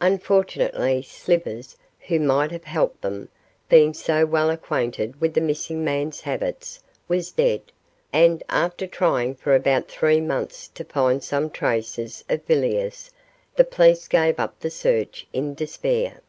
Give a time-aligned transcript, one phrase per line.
[0.00, 3.28] Unfortunately, Slivers, who might have helped them,
[3.68, 7.60] being so well acquainted with the missing man's habits, was dead;
[8.10, 13.10] and, after trying for about three months to find some traces of Villiers,
[13.54, 16.22] the police gave up the search in despair.